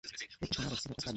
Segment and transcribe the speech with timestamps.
[0.03, 1.09] এতে তোমার অস্থিরতা কাটবে।